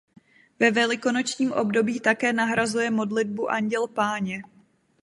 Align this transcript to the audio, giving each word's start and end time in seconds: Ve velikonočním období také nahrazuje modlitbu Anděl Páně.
Ve 0.59 0.71
velikonočním 0.71 1.51
období 1.51 1.99
také 1.99 2.33
nahrazuje 2.33 2.91
modlitbu 2.91 3.49
Anděl 3.51 3.87
Páně. 3.87 4.43